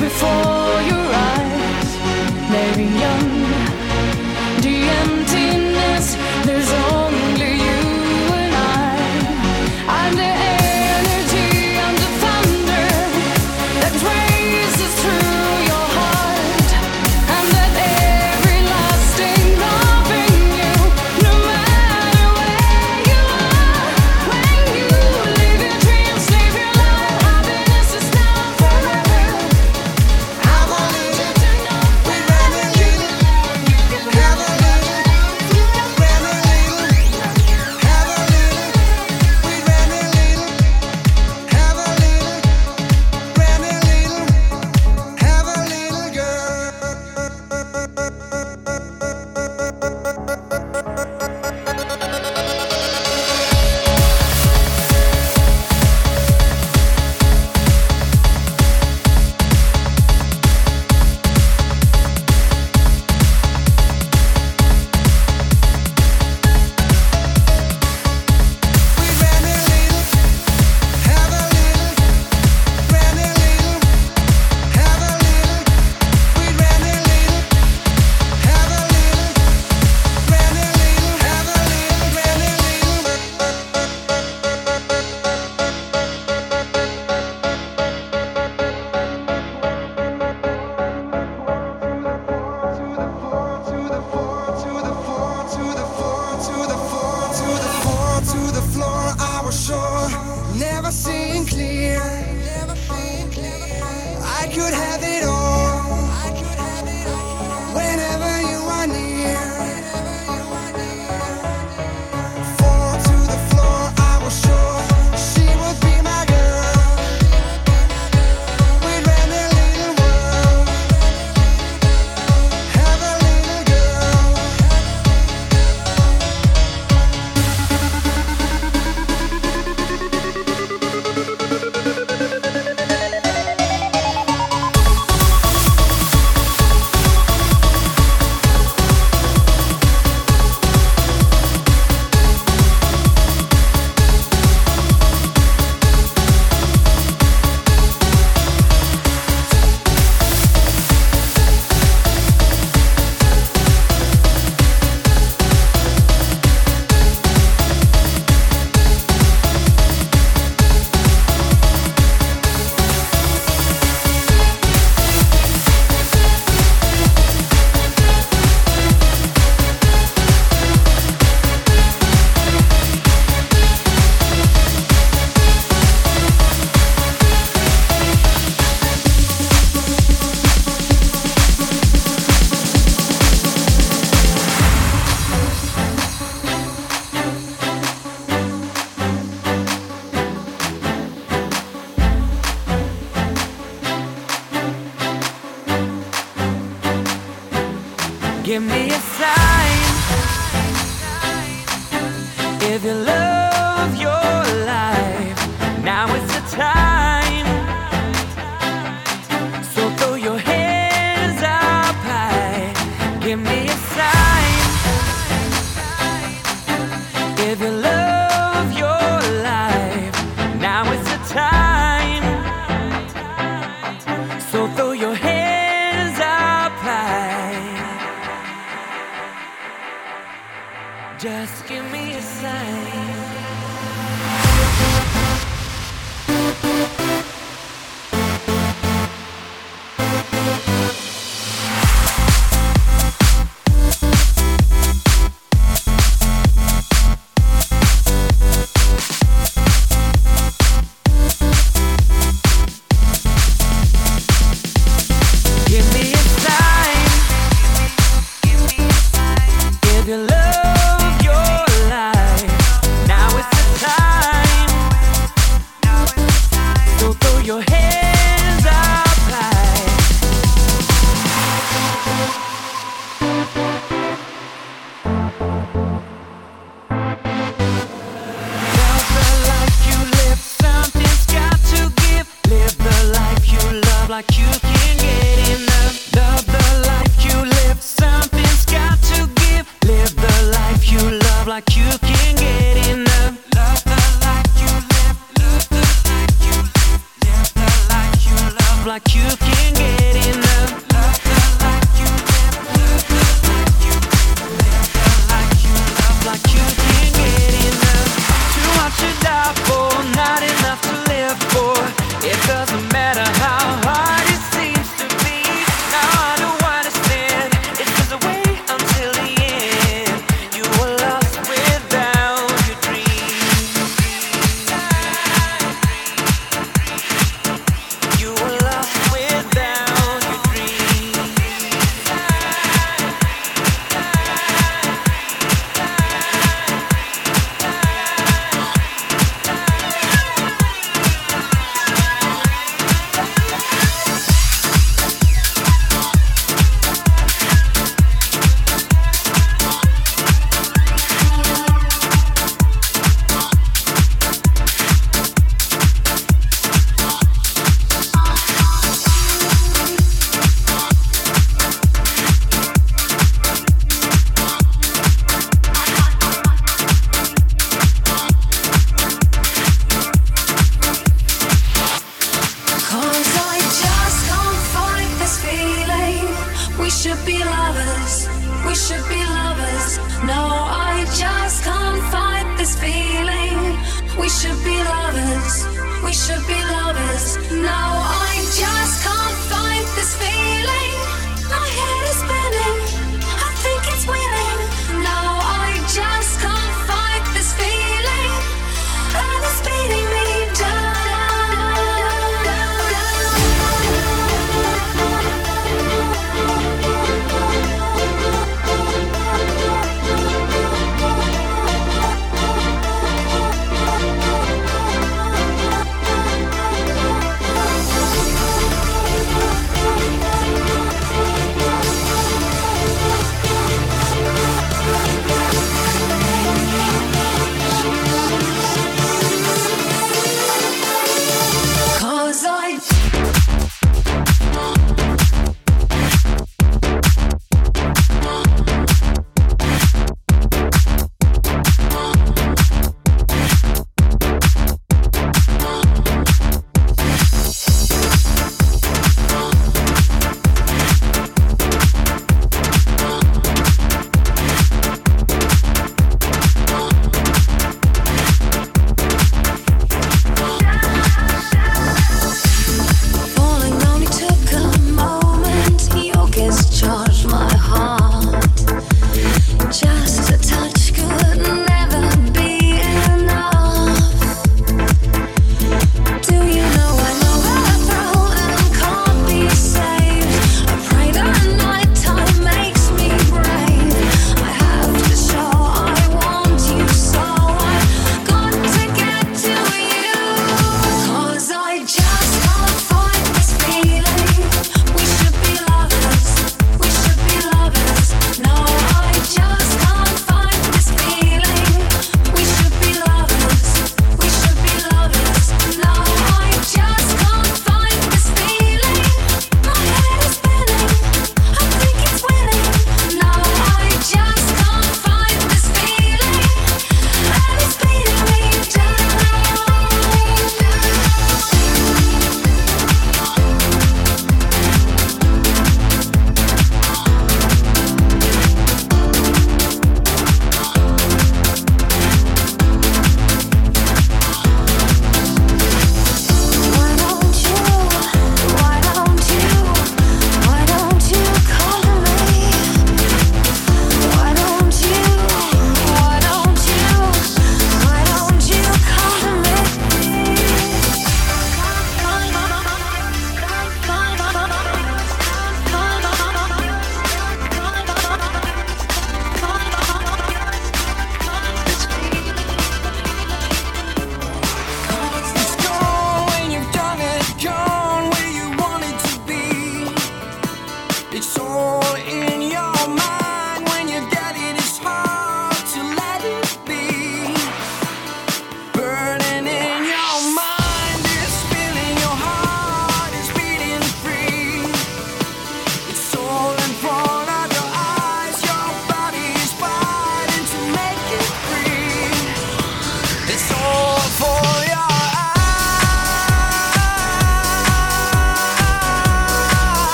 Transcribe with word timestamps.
before 0.00 0.82
your 0.82 1.08
eyes, 1.14 1.96
Mary 2.50 2.84
Young. 3.00 3.35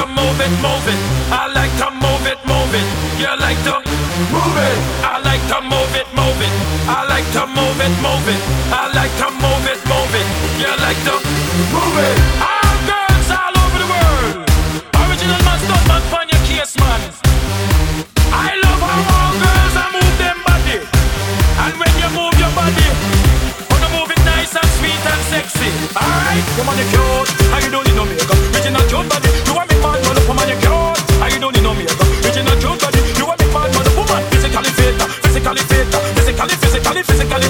to 0.00 0.06
move 0.16 0.40
it, 0.40 0.52
move 0.64 0.86
it. 0.88 1.00
I 1.28 1.44
like 1.52 1.72
to 1.76 1.88
move 1.92 2.24
it, 2.24 2.40
move 2.48 2.72
it. 2.72 2.88
You 3.20 3.28
like 3.36 3.60
to 3.68 3.76
move 4.32 4.56
it. 4.56 4.78
I 5.04 5.20
like 5.20 5.44
to 5.52 5.58
move 5.60 5.92
it, 5.92 6.08
move 6.16 6.40
it. 6.40 6.52
I 6.88 7.04
like 7.04 7.28
to 7.36 7.44
move 7.44 7.80
it, 7.84 7.92
move 8.00 8.28
it. 8.32 8.40
I 8.72 8.88
like 8.96 9.12
to 9.20 9.28
move 9.28 9.66
it, 9.68 9.80
move 9.92 10.14
it. 10.16 10.26
You 10.56 10.72
like 10.80 11.00
to 11.04 11.14
move 11.74 11.96
it. 12.00 12.16
I'm 12.40 12.78
girls 12.88 13.28
all 13.28 13.54
over 13.60 13.78
the 13.84 13.88
world. 13.92 14.48
Original 15.04 15.40
man, 15.44 15.58
stop 15.68 15.82
man, 15.84 16.02
find 16.08 16.28
your 16.32 16.42
case, 16.48 16.72
man. 16.80 17.00
I 18.32 18.56
love 18.56 18.80
how 18.80 19.00
all 19.04 19.34
girls 19.36 19.74
I 19.76 19.86
move 19.92 20.14
them 20.16 20.38
body, 20.48 20.78
and 20.80 21.74
when 21.76 21.92
you 22.00 22.08
move 22.16 22.34
your 22.40 22.52
body, 22.56 22.88
wanna 23.68 23.90
move 23.92 24.08
it 24.08 24.22
nice 24.24 24.56
and 24.56 24.70
sweet 24.80 25.02
and 25.12 25.22
sexy. 25.28 25.68
Alright, 25.92 26.46
woman, 26.56 26.78
you 26.80 26.88
cute, 26.88 27.28
and 27.52 27.60
you 27.64 27.70
don't 27.74 27.84
need 27.84 27.96
no 28.00 28.04
makeup. 28.08 28.40
Original 28.56 28.84
cute 28.88 29.08
body. 29.12 29.49
physically 37.02 37.49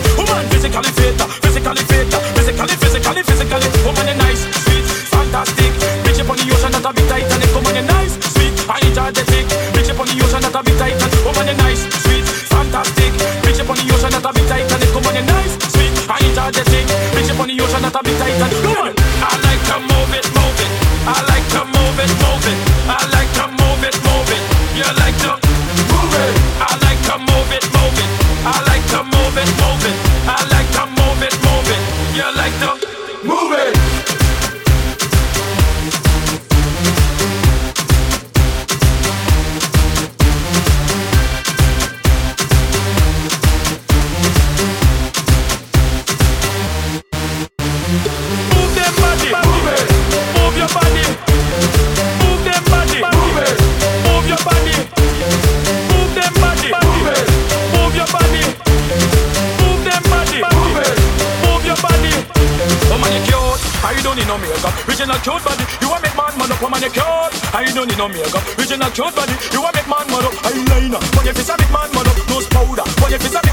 No 68.01 68.07
omega. 68.07 68.41
Regional 68.57 68.91
cute 68.93 69.15
body, 69.15 69.37
you 69.53 69.61
a 69.61 69.71
big 69.77 69.85
man 69.85 70.09
mud. 70.09 70.25
Eyeliner, 70.49 71.01
what 71.15 71.27
if 71.27 71.37
it's 71.37 71.51
a 71.51 71.57
big 71.61 71.69
man 71.69 71.93
mud 71.93 72.09
up? 72.09 72.17
Nose 72.33 72.49
powder, 72.49 72.89
what 72.97 73.13
if 73.13 73.21
it's 73.21 73.35
a 73.35 73.43
big 73.45 73.50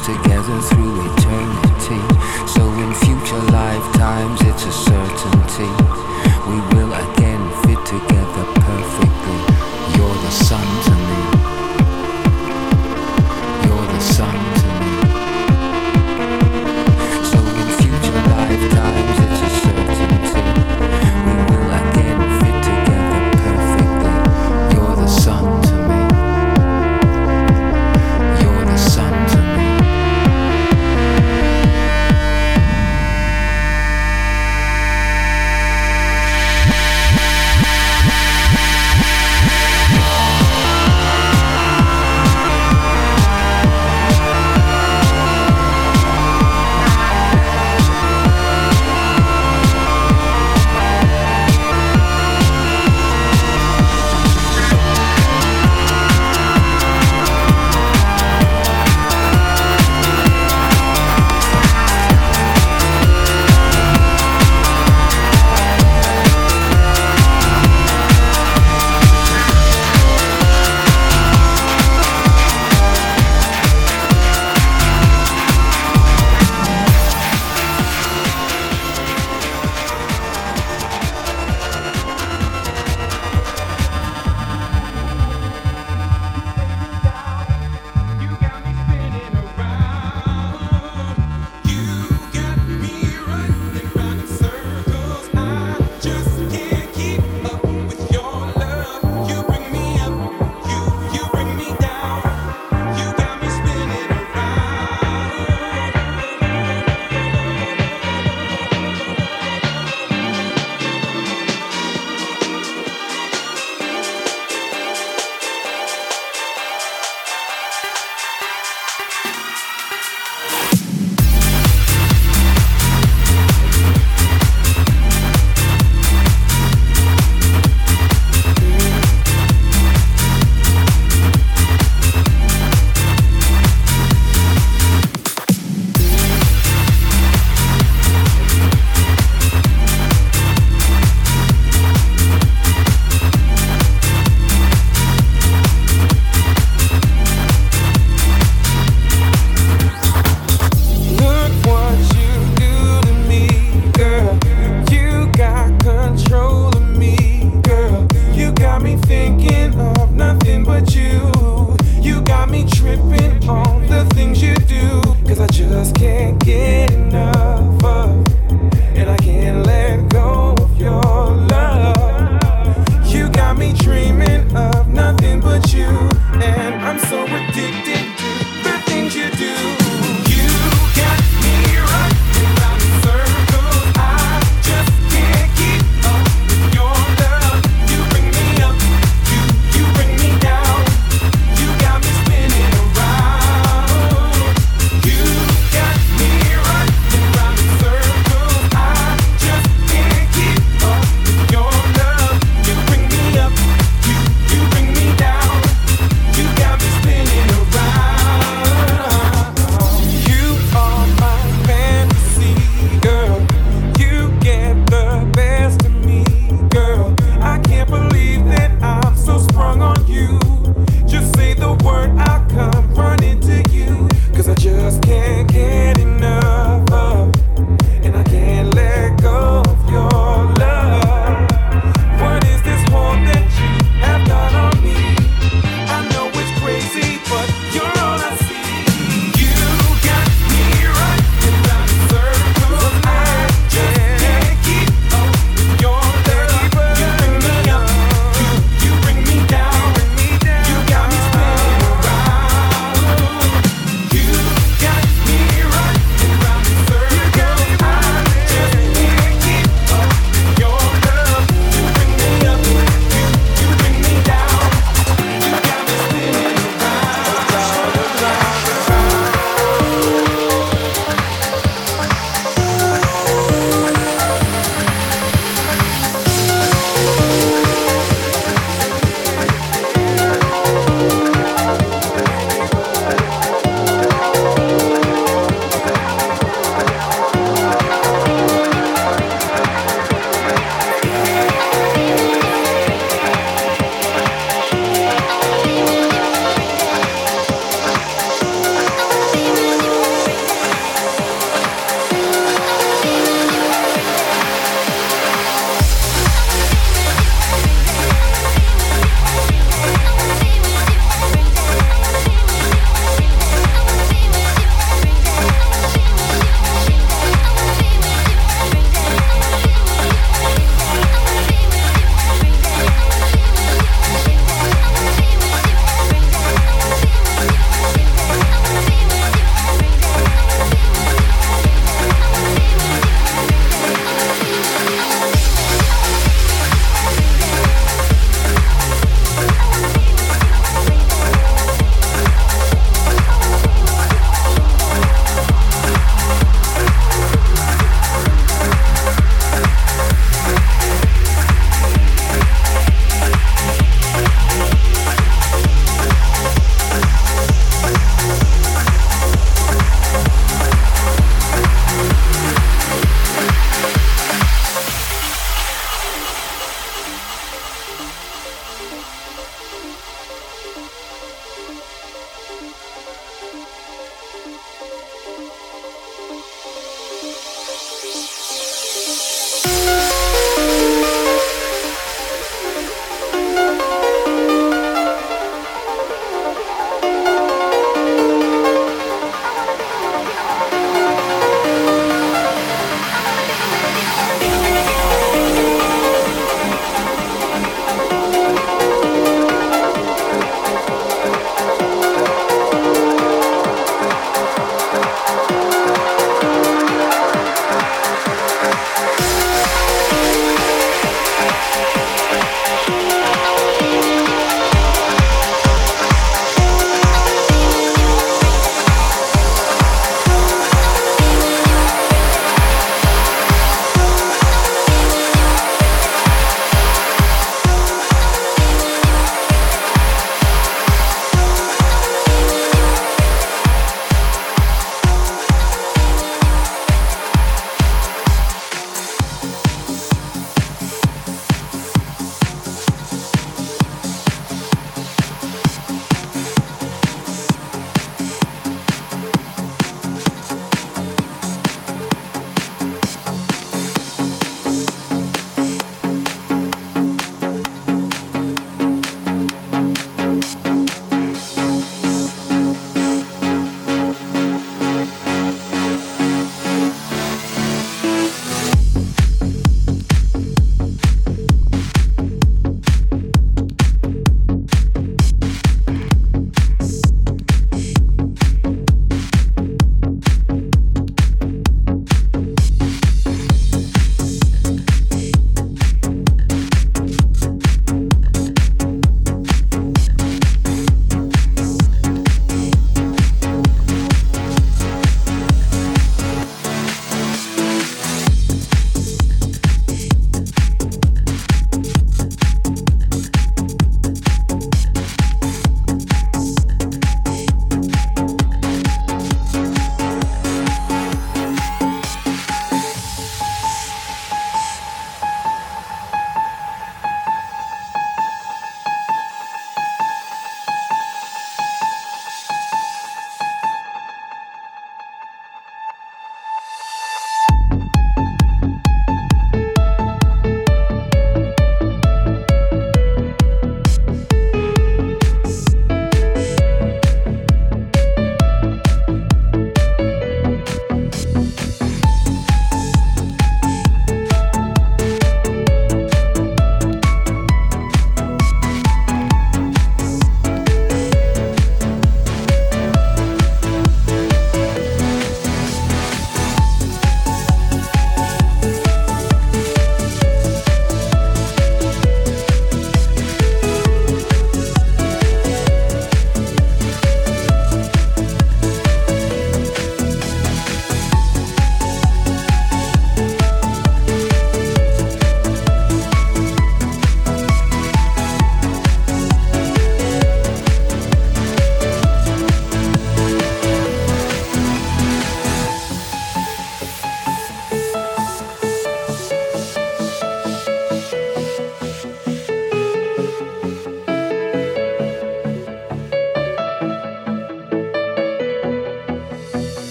together 0.00 0.60
through 0.60 1.12
eternity. 1.12 1.45